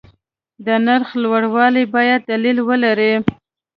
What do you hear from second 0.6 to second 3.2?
د نرخ لوړوالی باید دلیل ولري.